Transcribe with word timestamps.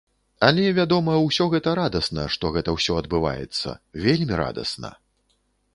Але, 0.47 0.63
вядома, 0.77 1.17
усё 1.25 1.47
гэта 1.53 1.73
радасна, 1.81 2.23
што 2.37 2.45
гэта 2.57 2.69
ўсё 2.77 2.99
адбываецца, 3.03 3.79
вельмі 4.07 4.33
радасна! 4.43 4.95